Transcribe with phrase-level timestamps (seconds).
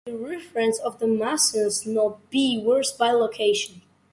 [0.05, 3.83] The referent of the musical note B varies by location.